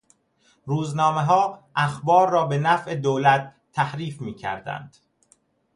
[0.65, 4.97] روزنامهها اخبار را به نفع دولت تحریف میکردند.